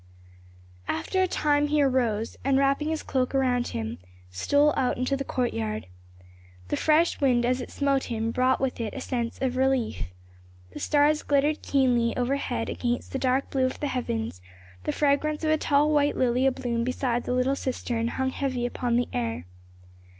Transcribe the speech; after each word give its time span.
After 0.87 1.21
a 1.21 1.27
time 1.27 1.67
he 1.67 1.79
arose, 1.79 2.35
and 2.43 2.57
wrapping 2.57 2.89
his 2.89 3.03
cloak 3.03 3.35
about 3.35 3.67
him, 3.67 3.99
stole 4.31 4.73
out 4.75 4.97
into 4.97 5.15
the 5.15 5.23
courtyard. 5.23 5.85
The 6.69 6.75
fresh 6.75 7.21
wind 7.21 7.45
as 7.45 7.61
it 7.61 7.69
smote 7.69 8.05
him 8.05 8.31
brought 8.31 8.59
with 8.59 8.81
it 8.81 8.95
a 8.95 8.99
sense 8.99 9.37
of 9.43 9.57
relief. 9.57 10.05
The 10.71 10.79
stars 10.79 11.21
glittered 11.21 11.61
keenly 11.61 12.17
overhead 12.17 12.67
against 12.67 13.11
the 13.11 13.19
dark 13.19 13.51
blue 13.51 13.67
of 13.67 13.79
the 13.79 13.85
heavens; 13.89 14.41
the 14.85 14.91
fragrance 14.91 15.43
of 15.43 15.51
a 15.51 15.57
tall 15.59 15.91
white 15.91 16.17
lily 16.17 16.47
abloom 16.47 16.83
beside 16.83 17.25
the 17.25 17.33
little 17.33 17.55
cistern 17.55 18.07
hung 18.07 18.31
heavy 18.31 18.65
upon 18.65 18.95
the 18.95 19.07
air. 19.13 19.45